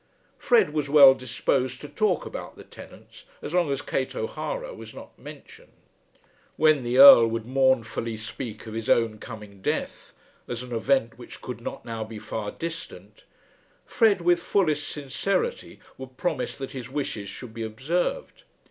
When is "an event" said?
10.63-11.19